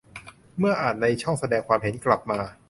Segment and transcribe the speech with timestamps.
[0.57, 2.39] เมื่ออ่านในช่องแสดงความเห็นกลับมา